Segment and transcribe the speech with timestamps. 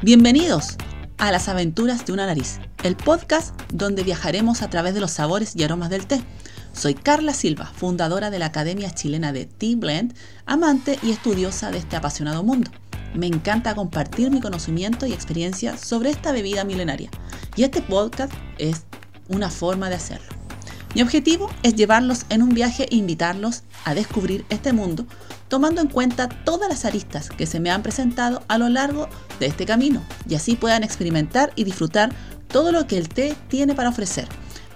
[0.00, 0.76] Bienvenidos
[1.16, 5.56] a Las aventuras de una nariz, el podcast donde viajaremos a través de los sabores
[5.56, 6.22] y aromas del té.
[6.72, 10.14] Soy Carla Silva, fundadora de la Academia Chilena de Tea Blend,
[10.46, 12.70] amante y estudiosa de este apasionado mundo.
[13.12, 17.10] Me encanta compartir mi conocimiento y experiencia sobre esta bebida milenaria,
[17.56, 18.84] y este podcast es
[19.28, 20.37] una forma de hacerlo.
[20.94, 25.06] Mi objetivo es llevarlos en un viaje e invitarlos a descubrir este mundo
[25.48, 29.08] tomando en cuenta todas las aristas que se me han presentado a lo largo
[29.40, 32.10] de este camino y así puedan experimentar y disfrutar
[32.48, 34.28] todo lo que el té tiene para ofrecer.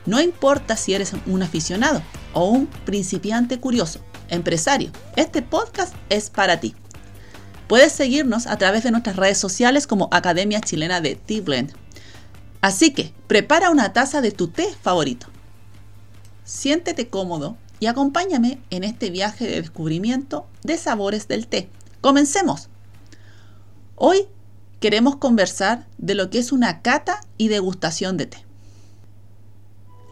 [0.04, 2.02] No importa si eres un aficionado
[2.32, 6.74] o un principiante curioso, empresario, este podcast es para ti.
[7.68, 11.72] Puedes seguirnos a través de nuestras redes sociales como Academia Chilena de Tea Blend.
[12.60, 15.31] Así que prepara una taza de tu té favorito.
[16.52, 21.70] Siéntete cómodo y acompáñame en este viaje de descubrimiento de sabores del té.
[22.02, 22.68] Comencemos.
[23.96, 24.28] Hoy
[24.78, 28.44] queremos conversar de lo que es una cata y degustación de té.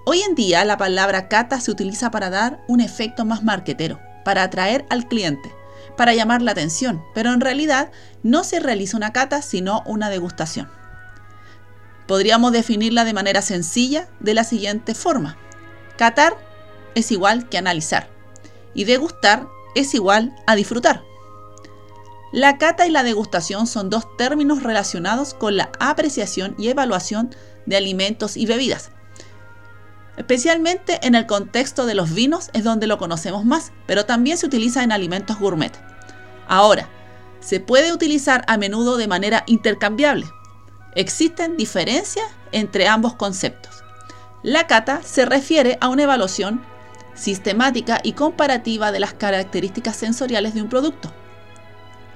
[0.06, 4.42] Hoy en día la palabra cata se utiliza para dar un efecto más marquetero, para
[4.42, 5.52] atraer al cliente,
[5.98, 10.70] para llamar la atención, pero en realidad no se realiza una cata sino una degustación.
[12.06, 15.36] Podríamos definirla de manera sencilla de la siguiente forma.
[16.00, 16.34] Catar
[16.94, 18.08] es igual que analizar
[18.72, 21.04] y degustar es igual a disfrutar.
[22.32, 27.76] La cata y la degustación son dos términos relacionados con la apreciación y evaluación de
[27.76, 28.92] alimentos y bebidas.
[30.16, 34.46] Especialmente en el contexto de los vinos es donde lo conocemos más, pero también se
[34.46, 35.78] utiliza en alimentos gourmet.
[36.48, 36.88] Ahora,
[37.40, 40.24] se puede utilizar a menudo de manera intercambiable.
[40.94, 43.79] Existen diferencias entre ambos conceptos.
[44.42, 46.62] La cata se refiere a una evaluación
[47.14, 51.12] sistemática y comparativa de las características sensoriales de un producto.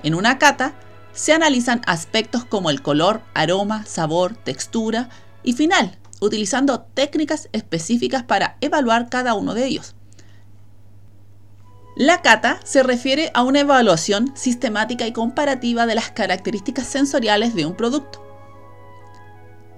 [0.03, 0.75] En una cata
[1.13, 5.11] se analizan aspectos como el color, aroma, sabor, textura
[5.43, 9.95] y final, utilizando técnicas específicas para evaluar cada uno de ellos.
[11.97, 17.67] La cata se refiere a una evaluación sistemática y comparativa de las características sensoriales de
[17.67, 18.24] un producto.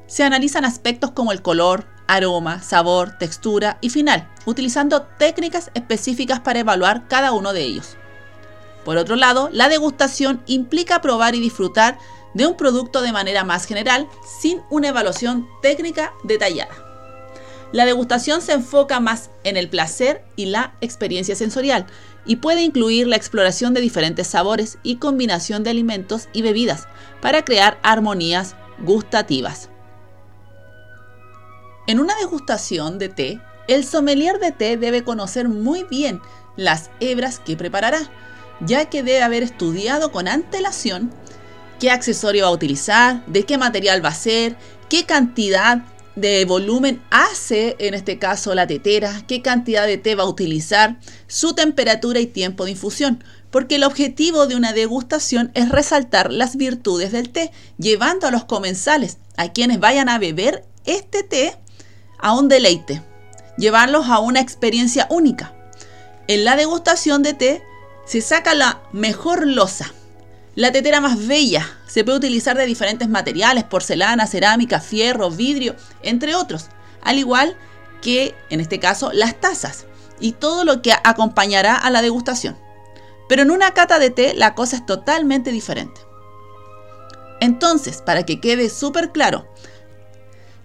[0.06, 6.60] Se analizan aspectos como el color, aroma, sabor, textura y final, utilizando técnicas específicas para
[6.60, 7.96] evaluar cada uno de ellos.
[8.84, 11.98] Por otro lado, la degustación implica probar y disfrutar
[12.34, 14.08] de un producto de manera más general,
[14.40, 16.74] sin una evaluación técnica detallada.
[17.72, 21.86] La degustación se enfoca más en el placer y la experiencia sensorial
[22.24, 26.86] y puede incluir la exploración de diferentes sabores y combinación de alimentos y bebidas
[27.20, 29.68] para crear armonías gustativas.
[31.86, 36.20] En una degustación de té, el sommelier de té debe conocer muy bien
[36.56, 38.10] las hebras que preparará,
[38.60, 41.12] ya que debe haber estudiado con antelación
[41.78, 44.56] qué accesorio va a utilizar, de qué material va a ser,
[44.88, 45.84] qué cantidad
[46.16, 50.98] de volumen hace, en este caso la tetera, qué cantidad de té va a utilizar,
[51.26, 56.56] su temperatura y tiempo de infusión, porque el objetivo de una degustación es resaltar las
[56.56, 61.56] virtudes del té, llevando a los comensales, a quienes vayan a beber este té,
[62.18, 63.02] a un deleite,
[63.56, 65.54] llevarlos a una experiencia única.
[66.28, 67.62] En la degustación de té
[68.04, 69.92] se saca la mejor loza,
[70.56, 71.66] la tetera más bella.
[71.86, 76.66] Se puede utilizar de diferentes materiales, porcelana, cerámica, fierro, vidrio, entre otros.
[77.02, 77.56] Al igual
[78.02, 79.86] que, en este caso, las tazas
[80.18, 82.56] y todo lo que acompañará a la degustación.
[83.28, 86.00] Pero en una cata de té la cosa es totalmente diferente.
[87.40, 89.46] Entonces, para que quede súper claro,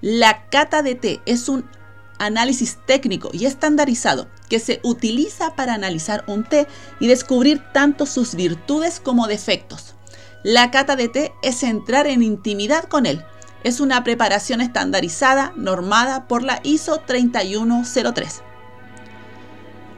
[0.02, 1.70] la cata de té es un
[2.18, 6.68] análisis técnico y estandarizado que se utiliza para analizar un té
[7.00, 9.96] y descubrir tanto sus virtudes como defectos.
[10.44, 13.24] La cata de té es entrar en intimidad con él.
[13.64, 18.42] Es una preparación estandarizada normada por la ISO 3103.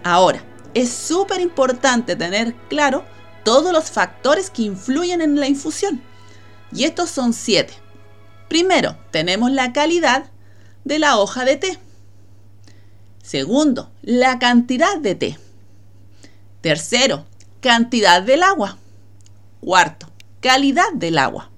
[0.03, 0.44] Ahora,
[0.74, 3.06] es súper importante tener claro
[3.46, 6.01] todos los factores que influyen en la infusión.
[6.74, 7.82] Y estos son siete.
[8.54, 10.26] Primero, tenemos la calidad
[10.84, 11.80] de la hoja de té.
[13.24, 15.40] Segundo, la cantidad de té.
[16.62, 17.26] Tercero,
[17.62, 18.78] cantidad del agua.
[19.60, 20.06] Cuarto,
[20.40, 21.50] calidad del agua.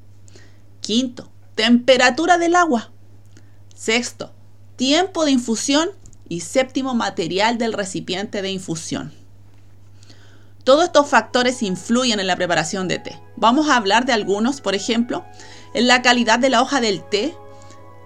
[0.80, 2.94] Quinto, temperatura del agua.
[3.76, 4.32] Sexto,
[4.78, 5.90] tiempo de infusión.
[6.30, 9.12] Y séptimo, material del recipiente de infusión.
[10.66, 13.22] Todos estos factores influyen en la preparación de té.
[13.36, 15.24] Vamos a hablar de algunos, por ejemplo,
[15.76, 17.36] en la calidad de la hoja del té.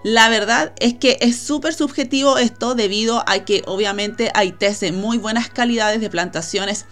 [0.03, 4.91] La verdad es que es súper subjetivo esto debido a que obviamente hay tés de
[4.91, 6.85] muy buenas calidades de plantaciones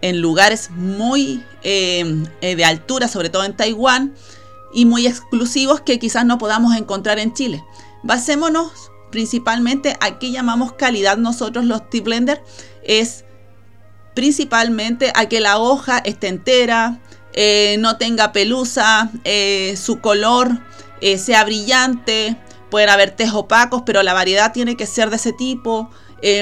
[0.00, 4.14] en lugares muy eh, eh, de altura, sobre todo en Taiwán,
[4.74, 7.62] y muy exclusivos que quizás no podamos encontrar en Chile.
[8.02, 8.72] Basémonos
[9.12, 12.42] principalmente a qué llamamos calidad nosotros los tea blender.
[12.82, 13.24] Es
[14.14, 17.00] principalmente a que la hoja esté entera,
[17.32, 20.60] eh, no tenga pelusa, eh, su color
[21.00, 22.36] eh, sea brillante,
[22.70, 25.90] pueden haber tés opacos, pero la variedad tiene que ser de ese tipo.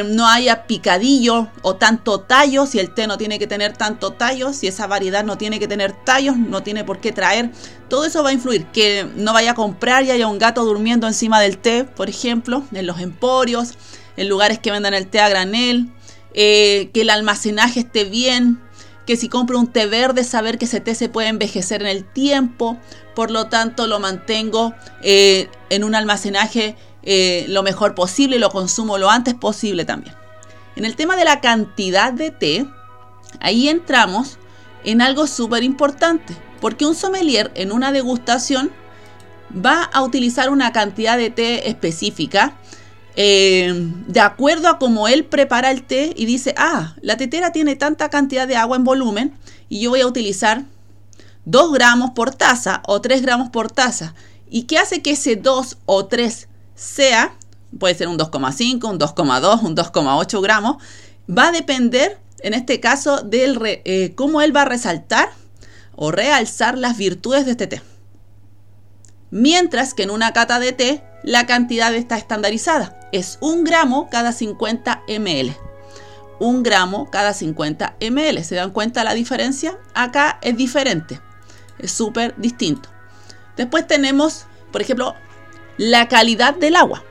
[0.07, 4.53] no haya picadillo o tanto tallo, si el té no tiene que tener tanto tallo,
[4.53, 7.53] si esa variedad no tiene que tener tallos, no tiene por qué traer.
[7.89, 11.07] Todo eso va a influir, que no vaya a comprar y haya un gato durmiendo
[11.07, 13.75] encima del té, por ejemplo, en los emporios,
[14.17, 15.93] en lugares que vendan el té a granel,
[16.39, 18.61] que el almacenaje esté bien,
[19.09, 22.05] que si compro un té verde, saber que ese té se puede envejecer en el
[22.05, 22.77] tiempo,
[23.15, 28.99] por lo tanto lo mantengo eh, en un almacenaje eh, lo mejor posible lo consumo
[28.99, 30.15] lo antes posible también.
[30.77, 32.67] En el tema de la cantidad de té,
[33.41, 34.39] ahí entramos
[34.85, 38.71] en algo súper importante, porque un sommelier en una degustación
[39.53, 42.59] va a utilizar una cantidad de té específica
[43.21, 43.75] eh,
[44.07, 48.11] de acuerdo a cómo él prepara el té y dice, ah, la tetera tiene tanta
[48.11, 49.35] cantidad de agua en volumen
[49.69, 50.63] y yo voy a utilizar
[51.45, 54.15] 2 gramos por taza o 3 gramos por taza.
[54.49, 57.37] ¿Y qué hace que ese 2 o 3 sea,
[57.81, 60.77] puede ser un 2,5, un 2,2, un 2,8 gramos,
[61.29, 65.29] va a depender, en este caso, de eh, cómo él va a resaltar
[65.97, 67.83] o realzar las virtudes de este té.
[69.31, 72.99] Mientras que en una cata de té la cantidad está estandarizada.
[73.13, 75.57] Es un gramo cada 50 ml.
[76.39, 78.45] Un gramo cada 50 ml.
[78.45, 79.79] ¿Se dan cuenta la diferencia?
[79.95, 81.21] Acá es diferente.
[81.79, 82.89] Es súper distinto.
[83.57, 85.15] Después tenemos, por ejemplo,
[85.77, 87.05] la calidad del agua.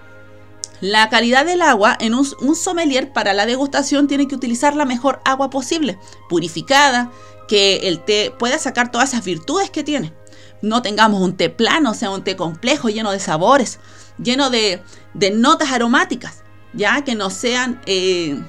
[0.80, 4.86] La calidad del agua en un, un, sommelier para la degustación tiene que utilizar la
[4.86, 5.98] mejor agua posible,
[6.30, 7.12] purificada,
[7.48, 10.14] que el té pueda sacar todas esas virtudes que tiene
[10.62, 13.80] no tengamos un té plano, o sea, un té complejo, lleno de sabores,
[14.22, 14.82] lleno de,
[15.34, 16.44] notas aromáticas,
[16.74, 17.82] ya que no sean...
[17.86, 18.42] Eh,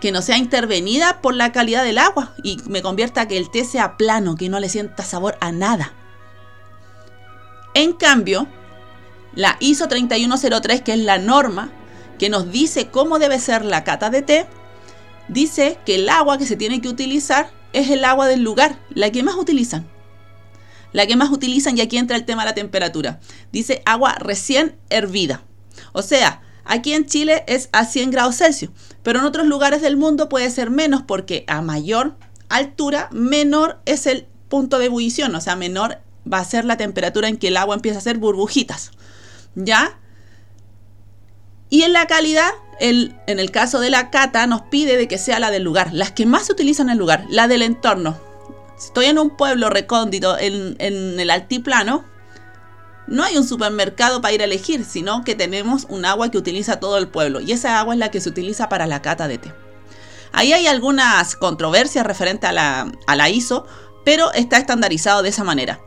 [0.00, 3.64] que no sea intervenida por la calidad del agua y me convierta que el té
[3.64, 5.94] sea plano, que no le sienta sabor a nada.
[7.72, 8.46] En cambio,
[9.34, 11.70] la ISO 3103, que es la norma
[12.18, 14.46] que nos dice cómo debe ser la cata de té,
[15.28, 19.10] dice que el agua que se tiene que utilizar es el agua del lugar, la
[19.10, 19.93] que más utilizan
[20.94, 23.20] la que más utilizan y aquí entra el tema de la temperatura.
[23.52, 25.42] Dice agua recién hervida.
[25.92, 28.70] O sea, aquí en Chile es a 100 grados Celsius,
[29.02, 32.16] pero en otros lugares del mundo puede ser menos porque a mayor
[32.48, 35.98] altura, menor es el punto de ebullición, o sea, menor
[36.32, 38.92] va a ser la temperatura en que el agua empieza a hacer burbujitas.
[39.56, 39.98] ¿Ya?
[41.70, 45.18] Y en la calidad, el, en el caso de la cata, nos pide de que
[45.18, 48.16] sea la del lugar, las que más se utilizan en el lugar, la del entorno.
[48.76, 52.04] Estoy en un pueblo recóndito, en, el altiplano,
[53.06, 56.80] no hay un supermercado para ir a elegir, sino que tenemos un agua que utiliza
[56.80, 59.38] todo el pueblo y esa agua es la que se utiliza para la cata de
[59.38, 59.54] té.
[60.32, 63.66] Ahí hay algunas controversias referentes a la, a la ISO,
[64.04, 65.80] pero está estandarizado de esa manera.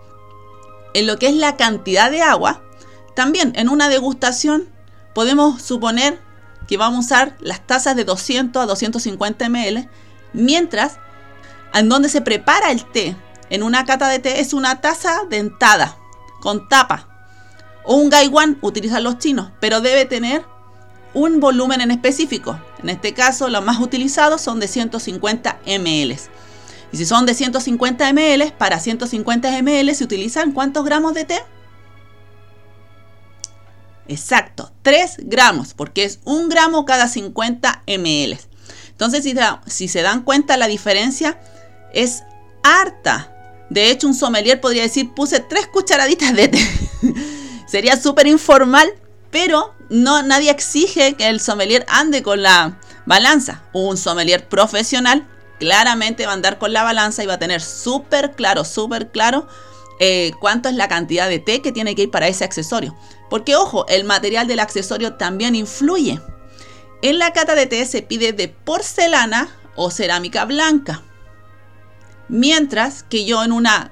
[0.93, 2.63] En lo que es la cantidad de agua,
[3.15, 4.69] también en una degustación
[5.13, 6.19] podemos suponer
[6.67, 9.89] que vamos a usar las tazas de 200 a 250 ml,
[10.33, 10.99] mientras
[11.73, 13.15] en donde se prepara el té
[13.49, 15.97] en una cata de té es una taza dentada
[16.41, 17.07] con tapa
[17.83, 20.45] o un gaiwan utilizan los chinos, pero debe tener
[21.13, 22.59] un volumen en específico.
[22.83, 26.17] En este caso, los más utilizados son de 150 ml.
[26.91, 31.39] Y si son de 150 ml, para 150 ml se utilizan ¿cuántos gramos de té?
[34.09, 38.37] Exacto, 3 gramos, porque es un gramo cada 50 ml.
[38.89, 39.33] Entonces, si,
[39.65, 41.39] si se dan cuenta la diferencia,
[41.93, 42.23] es
[42.63, 43.33] harta.
[43.69, 46.59] De hecho, un sommelier podría decir, puse tres cucharaditas de té.
[47.67, 48.89] Sería súper informal,
[49.29, 53.63] pero no, nadie exige que el sommelier ande con la balanza.
[53.73, 55.27] Un sommelier profesional
[55.59, 59.47] claramente va a andar con la balanza y va a tener súper claro, súper claro
[59.99, 62.95] eh, cuánto es la cantidad de té que tiene que ir para ese accesorio.
[63.29, 66.21] Porque ojo, el material del accesorio también influye.
[67.01, 71.03] En la cata de té se pide de porcelana o cerámica blanca.
[72.29, 73.91] Mientras que yo en una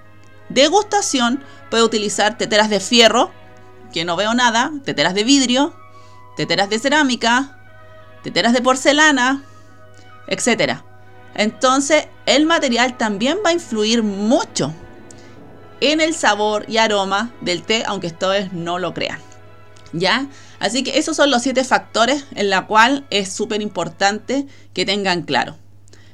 [0.50, 3.32] degustación puedo utilizar teteras de fierro,
[3.94, 5.76] que no veo nada, teteras de vidrio,
[6.36, 7.58] teteras de cerámica,
[8.24, 9.44] teteras de porcelana,
[10.28, 10.80] etc.
[11.34, 14.74] Entonces el material también va a influir mucho
[15.82, 19.20] en el sabor y aroma del té, aunque ustedes no lo crean.
[19.94, 20.28] ¿Ya?
[20.60, 25.24] Así que esos son los siete factores en la cual es súper importante que tengan
[25.24, 25.56] claro.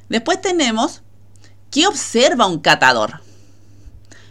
[0.10, 1.02] Después tenemos
[1.72, 3.22] ¿Qué observa un catador?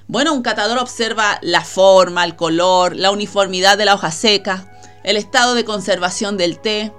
[0.09, 4.71] Bueno, un catador observa la forma, el color, la uniformidad de la hoja seca,
[5.05, 6.93] el estado de conservación del té,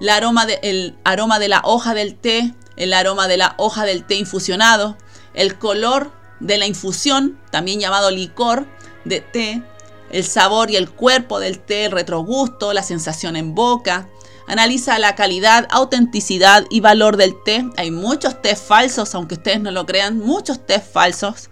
[0.00, 3.84] el aroma de, el aroma de la hoja del té, el aroma de la hoja
[3.84, 4.96] del té infusionado,
[5.32, 6.10] el color
[6.40, 8.66] de la infusión, también llamado licor
[9.04, 9.62] de té,
[10.10, 14.08] el sabor y el cuerpo del té, el retrogusto, la sensación en boca.
[14.46, 17.64] Analiza la calidad, autenticidad y valor del té.
[17.76, 21.48] Hay muchos té falsos, aunque ustedes no lo crean, muchos té falsos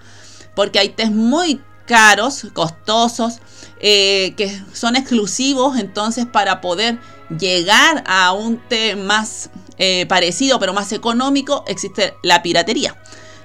[0.54, 3.40] porque hay test muy caros, costosos,
[3.80, 6.99] eh, que son exclusivos, entonces para poder
[7.38, 12.96] llegar a un té más eh, parecido pero más económico existe la piratería.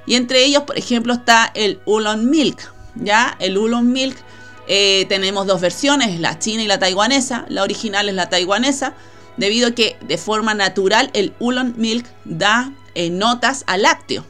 [0.05, 2.73] Y entre ellos, por ejemplo, está el Oolong Milk.
[2.95, 3.35] ¿ya?
[3.39, 4.17] El Oolong Milk
[4.67, 7.45] eh, tenemos dos versiones, la china y la taiwanesa.
[7.49, 8.93] La original es la taiwanesa,
[9.37, 12.73] debido a que de forma natural el Oolong Milk da
[13.11, 14.25] notas al lácteo.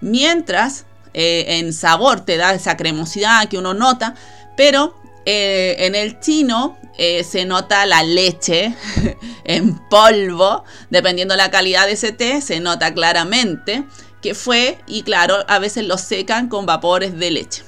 [0.00, 4.14] Mientras eh, en sabor te da esa cremosidad que uno nota,
[4.56, 8.74] pero eh, en el chino eh, se nota la leche
[9.44, 13.84] en polvo, dependiendo la calidad de ese té, se nota claramente
[14.22, 17.62] que fue, y claro, a veces lo secan con vapores de leche.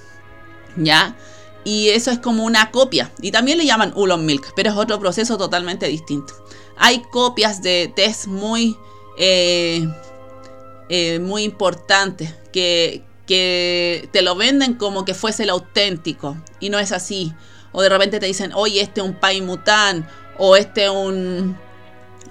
[0.77, 1.17] ¿Ya?
[1.65, 3.11] Y eso es como una copia.
[3.21, 6.35] Y también le llaman oolong milk, pero es otro proceso totalmente distinto.
[6.79, 8.77] Hay copias de tés muy,
[11.21, 16.93] muy importantes que, que te lo venden como que fuese el auténtico y no es
[16.93, 17.35] así.
[17.73, 20.09] O de repente te dicen, oye, este es un paimután
[20.39, 21.57] o este es un,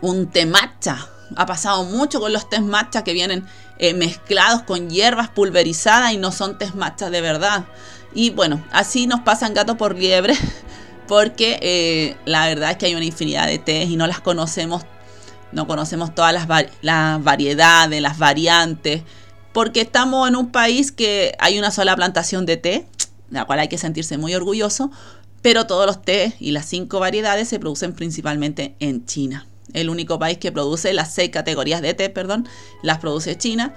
[0.02, 1.08] un té matcha.
[1.36, 3.46] Ha pasado mucho con los tés matcha que vienen
[3.78, 7.66] eh, mezclados con hierbas pulverizadas y no son tés matcha de verdad.
[8.14, 10.34] Y bueno, así nos pasan gato por liebre
[11.08, 14.84] porque eh, la verdad es que hay una infinidad de tés y no las conocemos.
[15.52, 16.48] No conocemos todas las,
[17.24, 19.04] variedades, las variantes
[19.58, 22.88] porque estamos en un país que hay una sola plantación de té,
[23.32, 24.92] la cual hay que sentirse muy orgulloso,
[25.42, 29.48] pero todos los té y las cinco variedades se producen principalmente en China.
[29.74, 32.48] El único país que produce las seis categorías de té, perdón,
[32.84, 33.74] las produce China.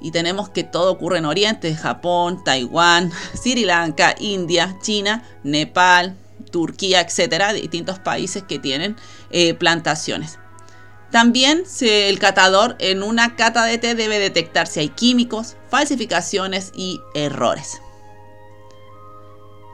[0.00, 6.16] Y tenemos que todo ocurre en Oriente, Japón, Taiwán, Sri Lanka, India, China, Nepal,
[6.52, 8.96] Turquía, etcétera, distintos países que tienen
[9.30, 10.38] eh, plantaciones.
[11.10, 17.00] También el catador en una cata de té debe detectar si hay químicos, falsificaciones y
[17.14, 17.82] errores.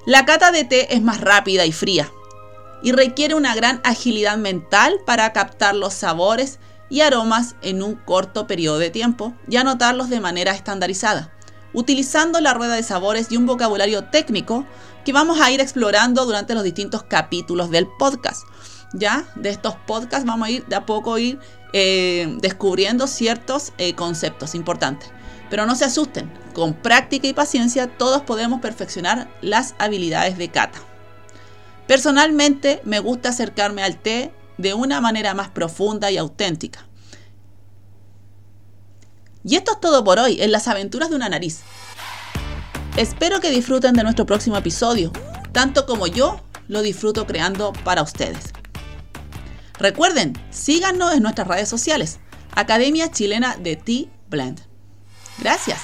[0.07, 2.11] La cata de té es más rápida y fría
[2.83, 6.59] y requiere una gran agilidad mental para captar los sabores
[6.89, 11.33] y aromas en un corto periodo de tiempo y anotarlos de manera estandarizada,
[11.73, 14.65] utilizando la rueda de sabores y un vocabulario técnico
[15.09, 18.43] que vamos a ir explorando durante los distintos capítulos del podcast
[18.93, 21.39] ya de estos podcasts vamos a ir de a poco ir
[21.73, 25.09] eh, descubriendo ciertos eh, conceptos importantes.
[25.49, 30.79] Pero no se asusten, con práctica y paciencia todos podemos perfeccionar las habilidades de cata.
[31.87, 36.87] Personalmente me gusta acercarme al té de una manera más profunda y auténtica.
[39.43, 41.63] Y esto es todo por hoy en las aventuras de una nariz.
[42.99, 45.13] Espero que disfruten de nuestro próximo episodio,
[45.53, 48.53] tanto como yo lo disfruto creando para ustedes.
[49.79, 52.19] Recuerden, síganos en nuestras redes sociales,
[52.57, 54.63] Academia Chilena de Tea Blend.
[55.39, 55.79] Gracias.